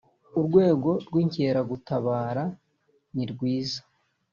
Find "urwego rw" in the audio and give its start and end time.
0.37-1.13